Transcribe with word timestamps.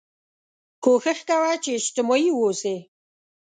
کوښښ 0.83 1.19
کوه 1.29 1.51
چې 1.63 1.69
اجتماعي 1.79 2.29
واوسې 2.33 2.75